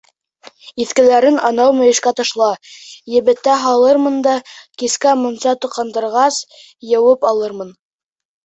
[0.83, 2.47] Иҫкеләрен анау мөйөшкә ташла,
[3.17, 4.33] ебетә һалырмын да,
[4.85, 6.41] кискә мунса тоҡандырғас,
[6.91, 7.75] йыуып алырмын.